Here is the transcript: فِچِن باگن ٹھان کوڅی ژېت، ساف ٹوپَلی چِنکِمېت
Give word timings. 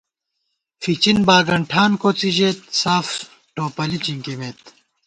فِچِن 0.81 1.17
باگن 1.27 1.61
ٹھان 1.71 1.91
کوڅی 2.01 2.29
ژېت، 2.37 2.59
ساف 2.81 3.07
ٹوپَلی 3.53 3.97
چِنکِمېت 4.03 4.59